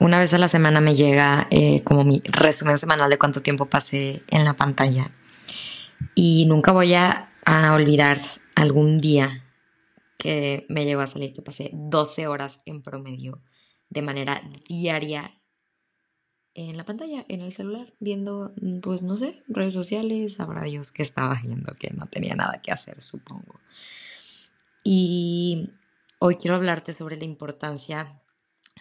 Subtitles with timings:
[0.00, 3.66] una vez a la semana me llega eh, como mi resumen semanal de cuánto tiempo
[3.66, 5.12] pasé en la pantalla.
[6.14, 7.26] Y nunca voy a,
[7.72, 8.18] olvidar
[8.54, 9.44] algún día
[10.18, 13.42] que me llegó a salir que pasé 12 horas en promedio
[13.88, 15.34] de manera diaria
[16.54, 21.02] en la pantalla, en el celular, viendo, pues no sé, redes sociales, sabrá Dios que
[21.02, 23.58] estaba viendo, que no tenía nada que hacer, supongo.
[24.84, 25.70] Y
[26.20, 28.20] hoy quiero hablarte sobre la importancia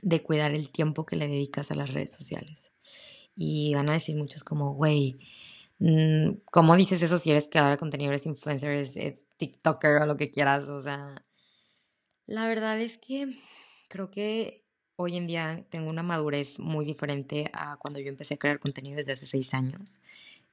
[0.01, 2.71] de cuidar el tiempo que le dedicas a las redes sociales.
[3.35, 5.19] Y van a decir muchos como, güey,
[5.79, 10.17] mm, ¿cómo dices eso si eres creador de contenido, eres influencer, eres TikToker o lo
[10.17, 10.67] que quieras?
[10.67, 11.25] O sea,
[12.25, 13.39] la verdad es que
[13.87, 18.37] creo que hoy en día tengo una madurez muy diferente a cuando yo empecé a
[18.37, 20.01] crear contenido desde hace seis años.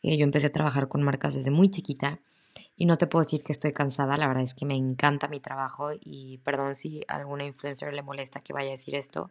[0.03, 2.21] Eh, yo empecé a trabajar con marcas desde muy chiquita
[2.77, 5.41] y no te puedo decir que estoy cansada, la verdad es que me encanta mi
[5.41, 9.31] trabajo y perdón si a alguna influencer le molesta que vaya a decir esto,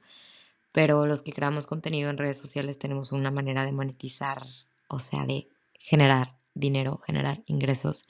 [0.72, 4.46] pero los que creamos contenido en redes sociales tenemos una manera de monetizar,
[4.88, 5.48] o sea, de
[5.80, 8.06] generar dinero, generar ingresos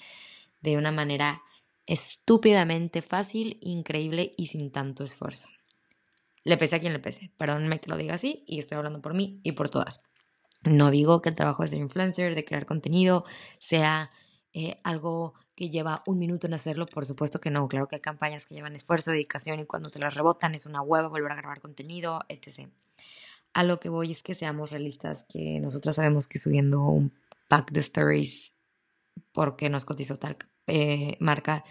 [0.62, 1.44] de una manera
[1.86, 5.50] estúpidamente fácil, increíble y sin tanto esfuerzo.
[6.44, 7.32] Le pese a quien le pese.
[7.38, 10.02] Perdónenme que lo diga así y estoy hablando por mí y por todas.
[10.64, 13.26] No digo que el trabajo de ser influencer, de crear contenido,
[13.60, 14.10] sea
[14.58, 16.86] eh, algo que lleva un minuto en hacerlo.
[16.86, 17.68] Por supuesto que no.
[17.68, 20.82] Claro que hay campañas que llevan esfuerzo, dedicación y cuando te las rebotan es una
[20.82, 22.70] hueva volver a grabar contenido, etc.
[23.54, 27.14] A lo que voy es que seamos realistas, que nosotros sabemos que subiendo un
[27.50, 28.54] pack de stories
[29.34, 31.66] porque nos cotizó tal eh, marca,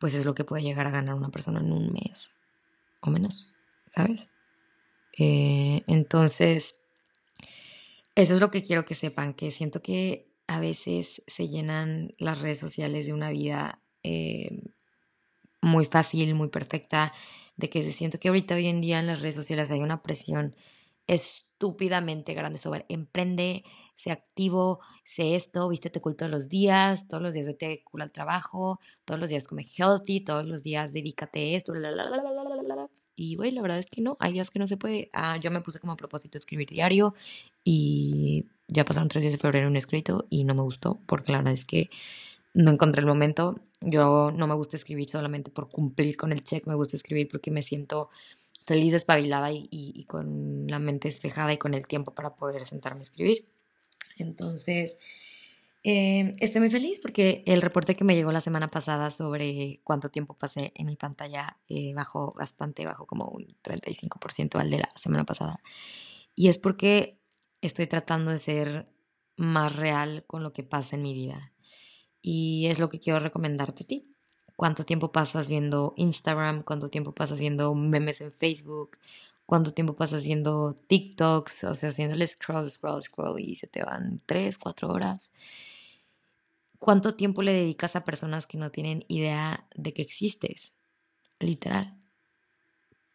[0.00, 2.32] pues es lo que puede llegar a ganar una persona en un mes
[3.02, 3.50] o menos.
[3.90, 4.30] ¿sabes?
[5.18, 6.76] Eh, entonces,
[8.14, 12.40] eso es lo que quiero que sepan, que siento que a veces se llenan las
[12.40, 14.62] redes sociales de una vida eh,
[15.60, 17.12] muy fácil, muy perfecta,
[17.56, 20.56] de que siento que ahorita hoy en día en las redes sociales hay una presión
[21.06, 23.62] estúpidamente grande sobre emprende,
[23.94, 28.12] sé activo, sé esto, vístete cool todos los días, todos los días vete cool al
[28.12, 32.88] trabajo, todos los días come healthy, todos los días dedícate a esto, la, la, la,
[33.20, 35.10] y, güey, la verdad es que no, hay días que no se puede.
[35.12, 37.14] Ah, yo me puse como a propósito escribir diario
[37.64, 41.32] y ya pasaron tres días de febrero en un escrito y no me gustó porque
[41.32, 41.90] la verdad es que
[42.54, 43.60] no encontré el momento.
[43.80, 47.50] Yo no me gusta escribir solamente por cumplir con el check, me gusta escribir porque
[47.50, 48.10] me siento
[48.66, 53.00] feliz, despabilada y, y con la mente despejada y con el tiempo para poder sentarme
[53.00, 53.48] a escribir.
[54.18, 55.00] Entonces,
[55.84, 60.10] eh, estoy muy feliz porque el reporte que me llegó la semana pasada sobre cuánto
[60.10, 64.90] tiempo pasé en mi pantalla eh, bajó bastante, bajó como un 35% al de la
[64.96, 65.62] semana pasada.
[66.34, 67.17] Y es porque
[67.60, 68.88] estoy tratando de ser
[69.36, 71.52] más real con lo que pasa en mi vida.
[72.20, 74.14] Y es lo que quiero recomendarte a ti.
[74.56, 76.64] ¿Cuánto tiempo pasas viendo Instagram?
[76.64, 78.98] ¿Cuánto tiempo pasas viendo memes en Facebook?
[79.46, 81.64] ¿Cuánto tiempo pasas viendo TikToks?
[81.64, 85.30] O sea, haciéndole scroll, scroll, scroll y se te van 3, 4 horas.
[86.78, 90.74] ¿Cuánto tiempo le dedicas a personas que no tienen idea de que existes?
[91.38, 91.96] Literal.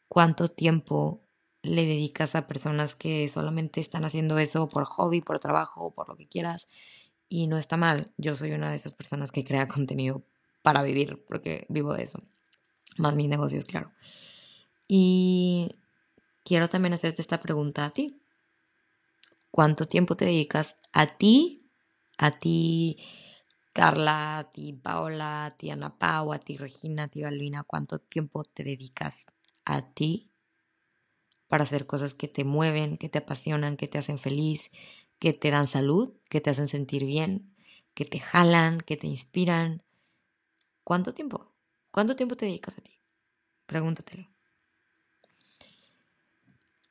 [0.08, 1.23] ¿Cuánto tiempo
[1.64, 6.18] le dedicas a personas que solamente están haciendo eso por hobby, por trabajo, por lo
[6.18, 6.68] que quieras?
[7.30, 8.12] Y no está mal.
[8.18, 10.24] Yo soy una de esas personas que crea contenido
[10.62, 12.22] para vivir, porque vivo de eso.
[12.98, 13.92] Más mis negocios, claro.
[14.88, 15.80] Y
[16.44, 18.22] quiero también hacerte esta pregunta a ti.
[19.50, 21.70] ¿Cuánto tiempo te dedicas a ti?
[22.18, 22.98] A ti
[23.72, 28.00] Carla, a ti Paola, a ti Ana Pau, a ti Regina, a ti Balvina, cuánto
[28.00, 29.26] tiempo te dedicas
[29.66, 30.33] a ti
[31.54, 34.72] para hacer cosas que te mueven, que te apasionan, que te hacen feliz,
[35.20, 37.54] que te dan salud, que te hacen sentir bien,
[37.94, 39.84] que te jalan, que te inspiran.
[40.84, 41.54] ¿Cuánto tiempo?
[41.92, 42.98] ¿Cuánto tiempo te dedicas a ti?
[43.68, 44.28] Pregúntatelo.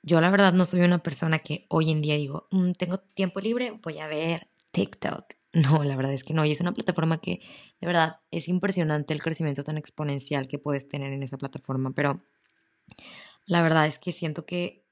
[0.03, 3.41] Yo la verdad no soy una persona que hoy en día digo, mm, tengo tiempo
[3.41, 5.25] libre, voy a ver TikTok
[5.55, 6.45] no, la verdad es que no.
[6.45, 7.41] Y es una plataforma que,
[7.81, 11.91] de verdad, es impresionante el crecimiento tan exponencial que puedes tener en esa plataforma.
[11.97, 12.23] Pero
[13.47, 14.83] la verdad es que siento que,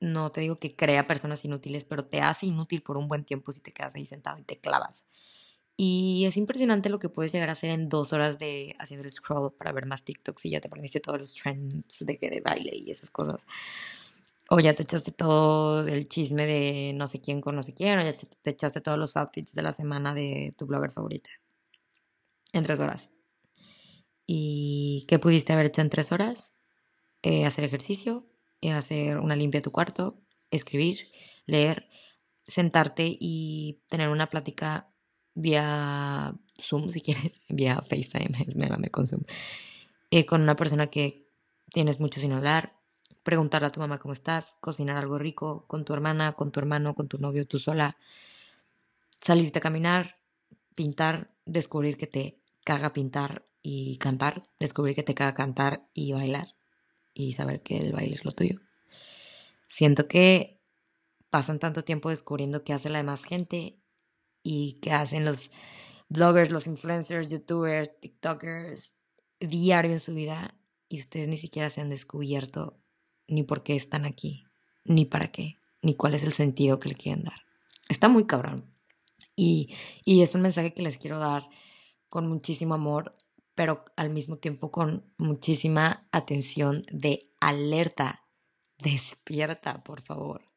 [0.00, 3.52] no te digo que crea personas inútiles, pero te hace inútil por un buen tiempo
[3.52, 5.06] si te quedas ahí sentado y te clavas.
[5.76, 9.10] Y es impresionante lo que puedes llegar a hacer en dos horas de haciendo el
[9.10, 12.72] scroll para ver más TikToks y ya te aprendiste todos los trends de, de baile
[12.74, 13.46] y esas cosas.
[14.48, 17.98] O ya te echaste todo el chisme de no sé quién con no sé quién,
[17.98, 21.30] o ya te echaste todos los outfits de la semana de tu blogger favorita.
[22.52, 23.10] En tres horas.
[24.24, 26.55] ¿Y qué pudiste haber hecho en tres horas?
[27.22, 28.26] Eh, hacer ejercicio,
[28.60, 30.20] eh, hacer una limpia de tu cuarto,
[30.50, 31.10] escribir,
[31.46, 31.88] leer,
[32.44, 34.92] sentarte y tener una plática
[35.34, 39.22] vía Zoom, si quieres, vía FaceTime, me, me con Zoom,
[40.10, 41.28] eh, con una persona que
[41.72, 42.76] tienes mucho sin hablar,
[43.22, 46.94] preguntarle a tu mamá cómo estás, cocinar algo rico con tu hermana, con tu hermano,
[46.94, 47.96] con tu novio, tú sola,
[49.20, 50.18] salirte a caminar,
[50.74, 56.55] pintar, descubrir que te caga pintar y cantar, descubrir que te caga cantar y bailar
[57.16, 58.60] y saber que el baile es lo tuyo.
[59.68, 60.60] Siento que
[61.30, 63.80] pasan tanto tiempo descubriendo qué hace la demás gente
[64.42, 65.50] y qué hacen los
[66.10, 68.94] bloggers, los influencers, youtubers, tiktokers
[69.40, 70.54] diario en su vida
[70.88, 72.78] y ustedes ni siquiera se han descubierto
[73.26, 74.44] ni por qué están aquí,
[74.84, 77.40] ni para qué, ni cuál es el sentido que le quieren dar.
[77.88, 78.72] Está muy cabrón.
[79.34, 79.74] Y,
[80.04, 81.48] y es un mensaje que les quiero dar
[82.08, 83.16] con muchísimo amor,
[83.56, 88.22] pero al mismo tiempo con muchísima atención de alerta.
[88.78, 90.52] Despierta, por favor.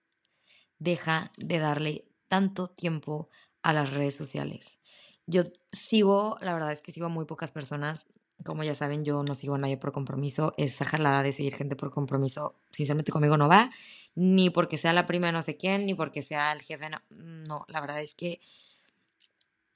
[0.77, 3.29] Deja de darle tanto tiempo
[3.63, 4.79] a las redes sociales.
[5.25, 8.05] Yo sigo, la verdad es que sigo a muy pocas personas.
[8.43, 10.53] Como ya saben, yo no sigo a nadie por compromiso.
[10.57, 13.71] Esa jalada de seguir gente por compromiso, sinceramente conmigo no va.
[14.13, 16.89] Ni porque sea la prima de no sé quién, ni porque sea el jefe.
[16.89, 18.41] No, no la verdad es que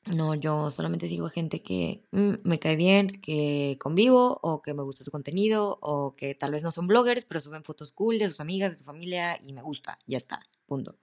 [0.05, 4.83] no, yo solamente sigo gente que mm, me cae bien, que convivo o que me
[4.83, 8.27] gusta su contenido o que tal vez no son bloggers, pero suben fotos cool de
[8.27, 10.97] sus amigas, de su familia y me gusta, ya está, punto.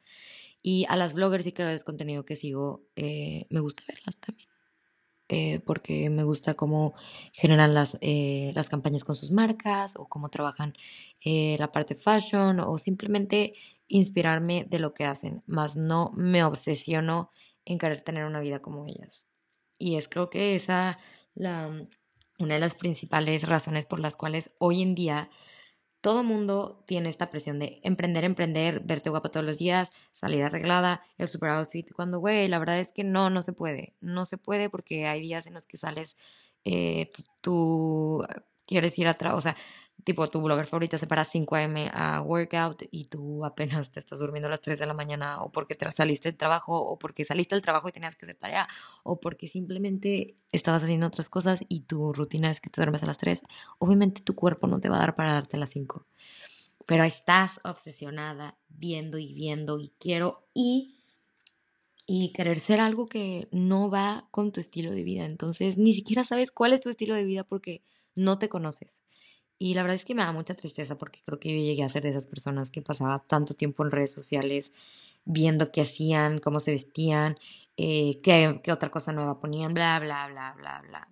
[0.62, 4.49] Y a las bloggers y creadores de contenido que sigo, eh, me gusta verlas también.
[5.32, 6.93] Eh, porque me gusta cómo
[7.32, 10.75] generan las, eh, las campañas con sus marcas o cómo trabajan
[11.25, 13.55] la parte fashion o simplemente
[13.87, 17.31] inspirarme de lo que hacen, más no me obsesiono
[17.65, 19.27] en querer tener una vida como ellas.
[19.79, 20.99] Y es creo que esa
[21.35, 21.69] la,
[22.39, 25.31] una de las principales razones por las cuales hoy en día
[26.01, 31.03] todo mundo tiene esta presión de emprender, emprender, verte guapa todos los días, salir arreglada,
[31.19, 33.97] el super outfit, cuando, güey, la verdad es que no, no se puede.
[34.01, 36.17] No se puede porque hay días en los que sales,
[36.65, 37.11] eh,
[37.43, 38.25] tú,
[38.67, 39.56] quieres ir atrás, o sea,
[40.05, 41.91] tipo tu blogger favorita se para 5 a.m.
[41.93, 45.50] a workout y tú apenas te estás durmiendo a las 3 de la mañana o
[45.50, 48.69] porque te saliste del trabajo o porque saliste del trabajo y tenías que hacer tarea
[49.02, 53.06] o porque simplemente estabas haciendo otras cosas y tu rutina es que te duermes a
[53.06, 53.43] las 3,
[53.79, 56.06] obviamente tu cuerpo no te va a dar para darte a las 5.
[56.87, 60.96] Pero estás obsesionada viendo y viendo y quiero y
[62.12, 65.25] y querer ser algo que no va con tu estilo de vida.
[65.26, 67.85] Entonces, ni siquiera sabes cuál es tu estilo de vida porque
[68.17, 69.05] no te conoces.
[69.62, 71.89] Y la verdad es que me da mucha tristeza porque creo que yo llegué a
[71.91, 74.73] ser de esas personas que pasaba tanto tiempo en redes sociales
[75.27, 77.39] viendo qué hacían, cómo se vestían,
[77.77, 81.09] eh, qué, qué, otra cosa nueva ponían, bla, bla, bla, bla, bla.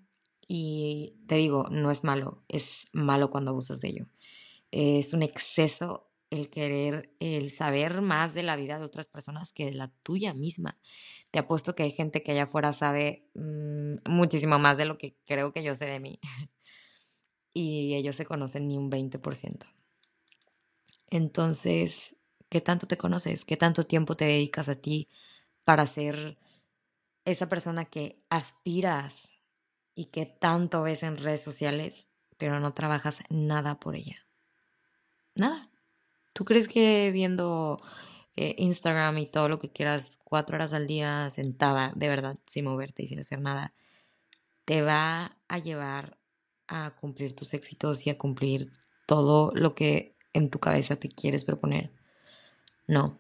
[0.47, 4.07] Y te digo, no es malo, es malo cuando abusas de ello.
[4.71, 9.67] es un exceso el querer, el saber más de la vida de otras personas que
[9.67, 10.79] de la tuya misma.
[11.31, 15.19] Te apuesto que hay gente que allá afuera sabe mm, muchísimo más de lo que
[15.27, 16.19] creo que yo sé de mí.
[17.59, 19.67] y ellos se conocen ni un 20%.
[21.09, 22.17] Entonces,
[22.49, 23.45] ¿qué tanto te conoces?
[23.45, 25.09] ¿Qué tanto tiempo te dedicas a ti
[25.65, 26.39] para ser
[27.25, 29.31] esa persona que aspiras
[29.95, 32.07] y que tanto ves en redes sociales,
[32.37, 34.25] pero no trabajas nada por ella?
[35.35, 35.69] Nada.
[36.33, 37.81] ¿Tú crees que viendo
[38.37, 42.67] eh, Instagram y todo lo que quieras cuatro horas al día sentada, de verdad, sin
[42.67, 43.75] moverte y sin hacer nada,
[44.65, 46.18] te va a llevar
[46.69, 48.71] a cumplir tus éxitos y a cumplir
[49.07, 51.91] todo lo que en tu cabeza te quieres proponer.
[52.87, 53.19] No.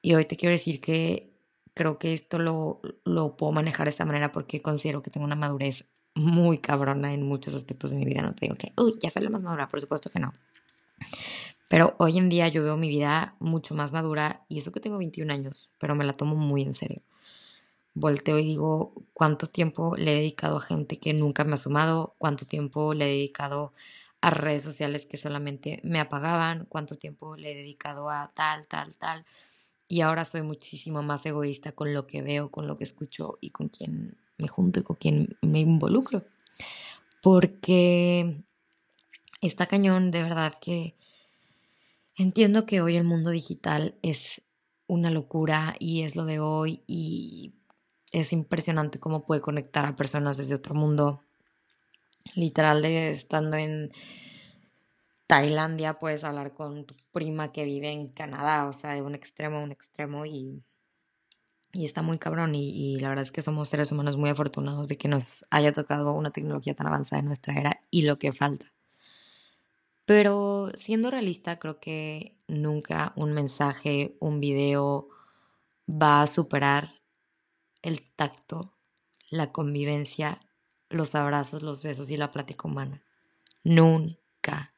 [0.00, 1.32] Y hoy te quiero decir que
[1.74, 5.34] creo que esto lo, lo puedo manejar de esta manera porque considero que tengo una
[5.34, 8.22] madurez muy cabrona en muchos aspectos de mi vida.
[8.22, 10.32] No te digo que, uy, ya soy la más madura, por supuesto que no.
[11.68, 14.98] Pero hoy en día yo veo mi vida mucho más madura y eso que tengo
[14.98, 17.02] 21 años, pero me la tomo muy en serio
[17.96, 22.14] volteo y digo cuánto tiempo le he dedicado a gente que nunca me ha sumado,
[22.18, 23.72] cuánto tiempo le he dedicado
[24.20, 28.94] a redes sociales que solamente me apagaban, cuánto tiempo le he dedicado a tal, tal,
[28.96, 29.24] tal.
[29.88, 33.50] Y ahora soy muchísimo más egoísta con lo que veo, con lo que escucho y
[33.50, 36.22] con quien me junto y con quien me involucro.
[37.22, 38.42] Porque
[39.40, 40.96] está cañón, de verdad que
[42.18, 44.42] entiendo que hoy el mundo digital es
[44.86, 47.54] una locura y es lo de hoy y
[48.12, 51.22] es impresionante cómo puede conectar a personas desde otro mundo.
[52.34, 53.92] Literal, de estando en
[55.26, 59.58] Tailandia, puedes hablar con tu prima que vive en Canadá, o sea, de un extremo
[59.58, 60.62] a un extremo y,
[61.72, 62.54] y está muy cabrón.
[62.54, 65.72] Y, y, la verdad es que somos seres humanos muy afortunados de que nos haya
[65.72, 68.66] tocado una tecnología tan avanzada en nuestra era y lo que falta.
[70.04, 75.08] Pero siendo realista, creo que nunca un mensaje, un video
[75.88, 76.95] va a superar
[77.86, 78.74] el tacto,
[79.30, 80.40] la convivencia,
[80.90, 83.02] los abrazos, los besos y la plática humana.
[83.62, 84.72] Nunca.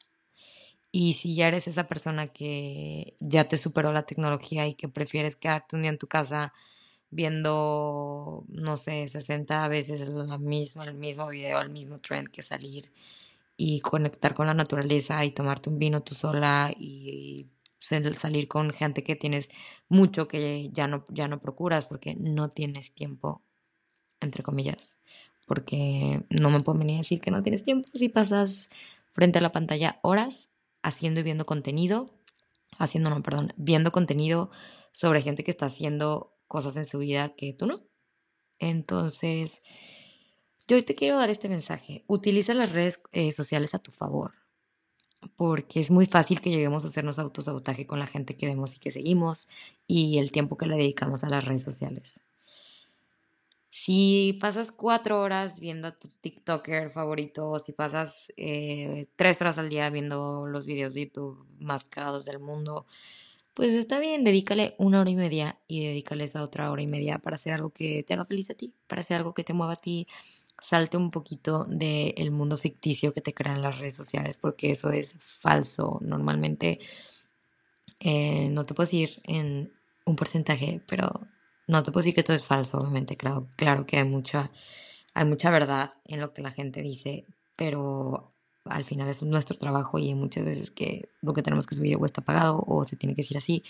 [0.92, 5.36] Y si ya eres esa persona que ya te superó la tecnología y que prefieres
[5.36, 6.52] quedarte un día en tu casa
[7.10, 12.90] viendo, no sé, 60 veces la misma, el mismo video, el mismo trend que salir
[13.56, 17.46] y conectar con la naturaleza y tomarte un vino tú sola y
[17.78, 19.50] salir con gente que tienes
[19.88, 23.42] mucho que ya no, ya no procuras porque no tienes tiempo,
[24.20, 24.97] entre comillas,
[25.47, 28.70] porque no me puedo venir a decir que no tienes tiempo si pasas
[29.12, 32.14] frente a la pantalla horas haciendo y viendo contenido,
[32.78, 34.50] haciendo, no, perdón, viendo contenido
[34.92, 37.82] sobre gente que está haciendo cosas en su vida que tú no.
[38.58, 39.62] Entonces,
[40.66, 42.04] yo te quiero dar este mensaje.
[42.08, 44.35] Utiliza las redes eh, sociales a tu favor,
[45.37, 48.78] porque es muy fácil que lleguemos a hacernos autosabotaje con la gente que vemos y
[48.78, 49.48] que seguimos
[49.87, 52.22] y el tiempo que le dedicamos a las redes sociales.
[53.70, 59.68] Si pasas cuatro horas viendo a tu TikToker favorito, si pasas eh, tres horas al
[59.68, 62.87] día viendo los videos de YouTube más cagados del mundo,
[63.54, 67.18] pues está bien, dedícale una hora y media y dedícale esa otra hora y media
[67.18, 69.75] para hacer algo que te haga feliz a ti, para hacer algo que te mueva
[69.75, 70.06] a ti.
[70.60, 75.16] Salte un poquito del mundo ficticio que te crean las redes sociales, porque eso es
[75.20, 75.98] falso.
[76.02, 76.80] Normalmente
[78.00, 79.72] eh, no te puedo decir en
[80.04, 81.26] un porcentaje, pero
[81.66, 83.16] no te puedo decir que todo es falso, obviamente.
[83.16, 84.50] Claro, claro que hay mucha,
[85.14, 88.34] hay mucha verdad en lo que la gente dice, pero
[88.64, 91.96] al final es nuestro trabajo y hay muchas veces que lo que tenemos que subir
[91.96, 93.64] o está pagado o se tiene que decir así.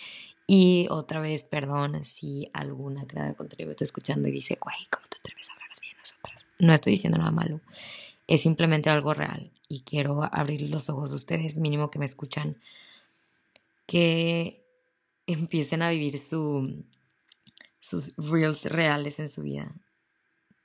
[0.46, 5.06] Y otra vez, perdón si alguna creadora de contenido está escuchando y dice, güey, ¿cómo
[5.08, 6.46] te atreves a hablar así de nosotras?
[6.58, 7.60] No estoy diciendo nada malo,
[8.26, 12.60] es simplemente algo real y quiero abrir los ojos de ustedes, mínimo que me escuchan,
[13.86, 14.64] que
[15.26, 16.84] empiecen a vivir su
[17.80, 19.74] sus reels reales en su vida.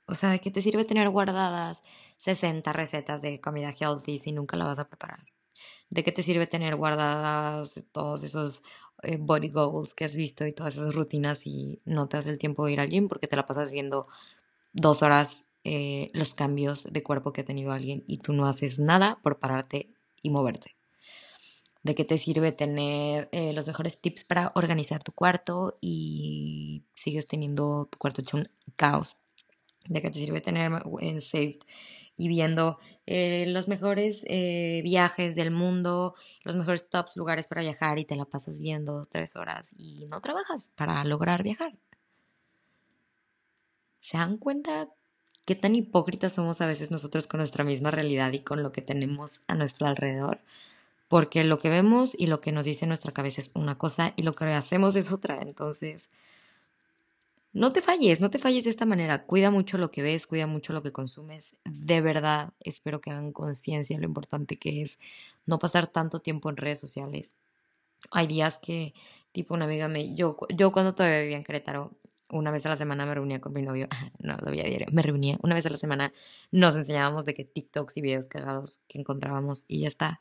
[0.06, 1.82] O sea, ¿de qué te sirve tener guardadas
[2.18, 5.24] 60 recetas de comida healthy si nunca la vas a preparar?
[5.88, 8.62] ¿De qué te sirve tener guardadas todos esos
[9.02, 12.38] eh, body goals que has visto y todas esas rutinas si no te das el
[12.38, 14.08] tiempo de ir al gym porque te la pasas viendo
[14.72, 18.78] dos horas eh, los cambios de cuerpo que ha tenido alguien y tú no haces
[18.78, 19.90] nada por pararte
[20.22, 20.76] y moverte?
[21.84, 27.28] de qué te sirve tener eh, los mejores tips para organizar tu cuarto y sigues
[27.28, 29.16] teniendo tu cuarto hecho un caos.
[29.86, 31.58] De qué te sirve tener en Saved
[32.16, 37.98] y viendo eh, los mejores eh, viajes del mundo, los mejores tops lugares para viajar
[37.98, 41.76] y te la pasas viendo tres horas y no trabajas para lograr viajar.
[43.98, 44.88] ¿Se dan cuenta
[45.44, 48.82] qué tan hipócritas somos a veces nosotros con nuestra misma realidad y con lo que
[48.82, 50.40] tenemos a nuestro alrededor?
[51.08, 54.22] porque lo que vemos y lo que nos dice nuestra cabeza es una cosa y
[54.22, 55.40] lo que hacemos es otra.
[55.42, 56.10] Entonces,
[57.52, 59.24] no te falles, no te falles de esta manera.
[59.24, 61.56] Cuida mucho lo que ves, cuida mucho lo que consumes.
[61.64, 64.98] De verdad, espero que hagan conciencia de lo importante que es
[65.46, 67.34] no pasar tanto tiempo en redes sociales.
[68.10, 68.92] Hay días que,
[69.32, 70.14] tipo, una amiga me.
[70.16, 71.92] Yo, yo cuando todavía vivía en Querétaro,
[72.34, 73.88] una vez a la semana me reunía con mi novio.
[74.18, 74.86] No, lo veía diario.
[74.92, 76.12] Me reunía una vez a la semana.
[76.50, 80.20] Nos enseñábamos de que TikToks y videos cagados que encontrábamos y ya está.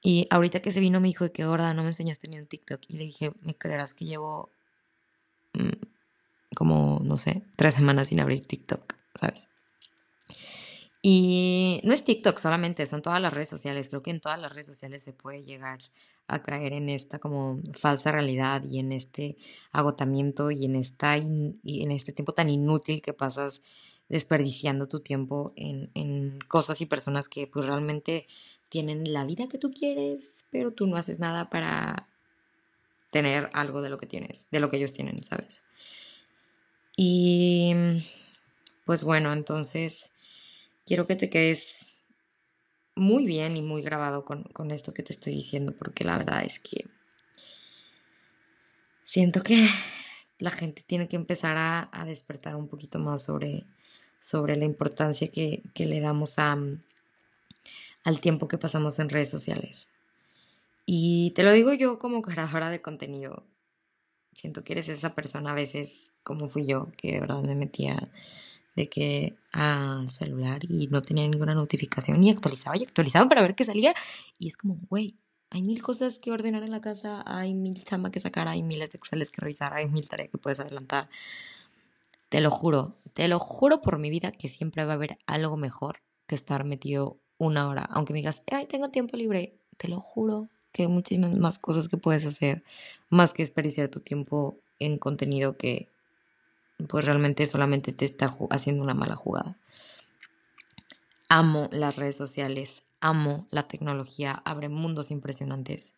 [0.00, 2.46] Y ahorita que se vino me dijo de que gorda, no me enseñaste ni un
[2.46, 2.80] TikTok.
[2.88, 4.50] Y le dije, ¿me creerás que llevo
[5.54, 5.86] mm,
[6.54, 9.48] como, no sé, tres semanas sin abrir TikTok, ¿sabes?
[11.02, 13.88] Y no es TikTok solamente, son todas las redes sociales.
[13.88, 15.80] Creo que en todas las redes sociales se puede llegar
[16.28, 19.36] a caer en esta como falsa realidad y en este
[19.72, 23.62] agotamiento y en, esta en este tiempo tan inútil que pasas
[24.08, 28.26] desperdiciando tu tiempo en, en cosas y personas que pues realmente
[28.68, 32.08] tienen la vida que tú quieres, pero tú no haces nada para
[33.10, 35.64] tener algo de lo que tienes, de lo que ellos tienen, ¿sabes?
[36.96, 37.74] Y
[38.84, 40.12] pues bueno, entonces
[40.84, 41.87] quiero que te quedes
[42.98, 46.58] muy bien y muy grabado con, esto que te estoy diciendo, porque la verdad es
[46.58, 46.86] que
[49.04, 49.66] siento que
[50.38, 53.64] la gente tiene que empezar a, despertar un poquito más sobre,
[54.20, 56.58] sobre la importancia que, que le damos a,
[58.04, 59.90] al tiempo que pasamos en redes sociales.
[60.84, 63.44] Y te lo digo yo como creadora de contenido.
[64.32, 68.10] Siento que eres esa persona a veces, como fui yo, que de verdad me metía
[68.78, 73.54] de que al celular y no tenía ninguna notificación y actualizaba y actualizaba para ver
[73.56, 73.92] qué salía.
[74.38, 75.16] Y es como, güey,
[75.50, 78.90] hay mil cosas que ordenar en la casa, hay mil chamba que sacar, hay miles
[78.90, 81.08] de Exceles que revisar, hay mil tareas que puedes adelantar.
[82.28, 85.56] Te lo juro, te lo juro por mi vida que siempre va a haber algo
[85.56, 87.82] mejor que estar metido una hora.
[87.82, 91.88] Aunque me digas, ay, tengo tiempo libre, te lo juro que hay muchísimas más cosas
[91.88, 92.62] que puedes hacer,
[93.08, 95.88] más que desperdiciar tu tiempo en contenido que
[96.86, 99.56] pues realmente solamente te está haciendo una mala jugada.
[101.28, 105.94] amo las redes sociales, amo la tecnología, abre mundos impresionantes.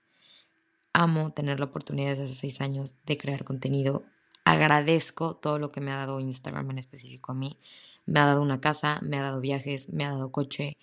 [0.93, 4.03] Amo tener la oportunidad desde hace seis años de crear contenido.
[4.45, 7.59] Agradezco todo lo que me ha dado Instagram en específico a mí.
[8.07, 10.79] Me ha dado una casa, me ha dado viajes, me ha dado coche,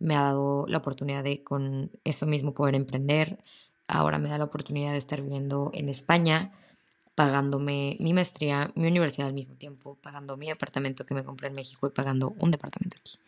[0.00, 3.38] me ha dado la oportunidad de con eso mismo poder emprender.
[3.86, 6.52] Ahora me da la oportunidad de estar viviendo en España,
[7.14, 11.54] pagándome mi maestría, mi universidad al mismo tiempo, pagando mi apartamento que me compré en
[11.54, 13.18] México y pagando un departamento aquí.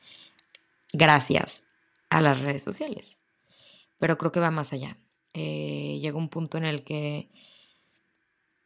[0.92, 1.64] Gracias
[2.08, 3.16] a las redes sociales.
[3.98, 4.96] Pero creo que va más allá.
[5.34, 7.28] Eh, llega un punto en el que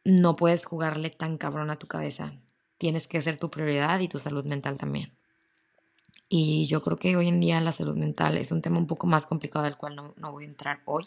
[0.03, 2.33] no puedes jugarle tan cabrón a tu cabeza.
[2.77, 5.11] Tienes que ser tu prioridad y tu salud mental también.
[6.29, 9.07] Y yo creo que hoy en día la salud mental es un tema un poco
[9.07, 11.05] más complicado del cual no, no voy a entrar hoy.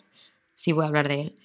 [0.54, 1.38] Sí voy a hablar de él.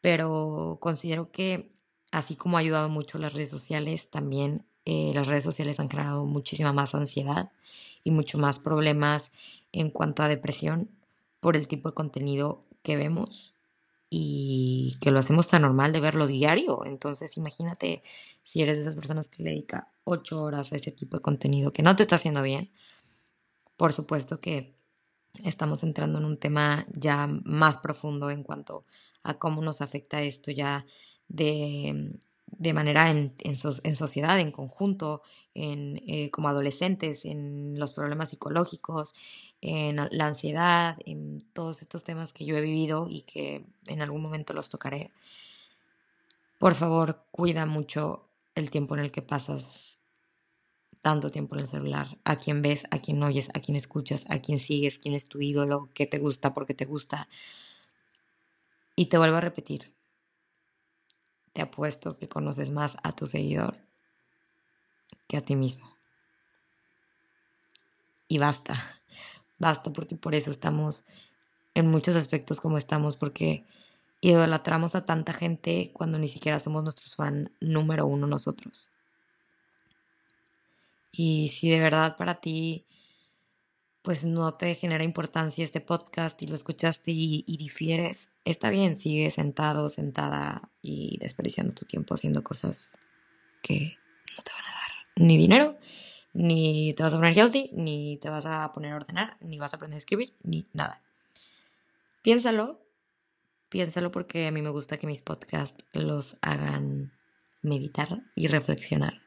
[0.00, 1.73] Pero considero que
[2.14, 6.26] así como ha ayudado mucho las redes sociales, también eh, las redes sociales han creado
[6.26, 7.50] muchísima más ansiedad
[8.04, 9.32] y mucho más problemas
[9.72, 10.90] en cuanto a depresión
[11.40, 13.54] por el tipo de contenido que vemos
[14.10, 16.84] y que lo hacemos tan normal de verlo diario.
[16.84, 18.02] Entonces imagínate
[18.44, 21.72] si eres de esas personas que le dedica ocho horas a ese tipo de contenido
[21.72, 22.70] que no te está haciendo bien
[23.76, 24.74] por supuesto que
[25.42, 28.84] estamos entrando en un tema ya más profundo en cuanto
[29.22, 30.86] a cómo nos afecta esto ya
[31.28, 32.18] de,
[32.72, 35.22] manera en, sociedad, en conjunto,
[35.54, 39.14] en, eh, como adolescentes, en los problemas psicológicos,
[39.60, 44.20] en la ansiedad, en todos estos temas que yo he vivido y que en algún
[44.20, 45.10] momento los tocaré.
[46.58, 49.98] Por favor, cuida mucho el tiempo en el que pasas
[51.04, 54.40] tanto tiempo en el celular, a quién ves, a quién oyes, a quién escuchas, a
[54.40, 57.28] quién sigues, quién es tu ídolo, qué te gusta, por qué te gusta.
[58.96, 59.93] Y te vuelvo a repetir,
[61.54, 63.78] te apuesto que conoces más a tu seguidor
[65.26, 65.88] que a ti mismo.
[68.28, 68.74] Y basta,
[69.58, 71.06] basta porque por eso estamos
[71.74, 73.64] en muchos aspectos como estamos, porque
[74.20, 78.88] idolatramos a tanta gente cuando ni siquiera somos nuestros fan número uno nosotros.
[81.12, 82.84] Y si de verdad para ti
[84.04, 89.30] pues no te genera importancia este podcast y lo escuchaste y, difieres, está bien, sigue
[89.30, 92.92] sentado, sentada y desperdiciando tu tiempo haciendo cosas
[93.62, 93.96] que
[94.36, 95.78] no te van a dar ni dinero,
[96.34, 99.72] ni te vas a poner healthy, ni te vas a poner a ordenar, ni vas
[99.72, 101.00] a aprender a escribir, ni nada.
[102.20, 102.86] Piénsalo,
[103.70, 107.14] piénsalo porque a mí me gusta que mis podcasts los hagan
[107.62, 109.22] meditar y reflexionar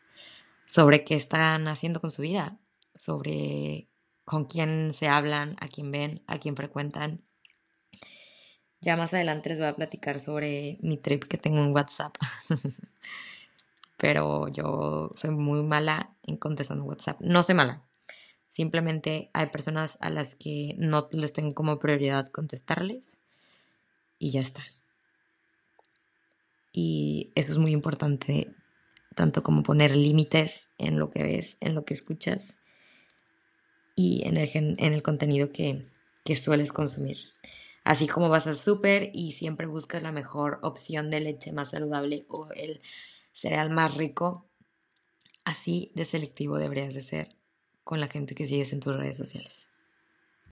[0.68, 2.60] sobre qué están haciendo con su vida,
[2.94, 3.88] sobre
[4.28, 7.22] con quién se hablan, a quién ven, a quién frecuentan.
[8.82, 12.14] Ya más adelante les voy a platicar sobre mi trip que tengo en WhatsApp.
[13.98, 17.22] Pero yo soy muy mala en contestando WhatsApp.
[17.22, 17.84] No soy mala.
[18.48, 23.20] Simplemente hay personas a las que no les tengo como prioridad contestarles.
[24.20, 24.66] Y ya está.
[26.74, 28.54] Y eso es muy importante
[29.16, 32.58] tanto como poner límites en lo que ves, en lo que escuchas
[33.98, 35.90] y en el, en el contenido que,
[36.24, 37.18] que sueles consumir.
[37.84, 42.26] Así como vas al súper y siempre buscas la mejor opción de leche más saludable
[42.30, 42.82] o el
[43.34, 44.48] cereal más rico,
[45.46, 47.36] así de selectivo deberías de ser
[47.84, 49.72] con la gente que sigues en tus redes sociales.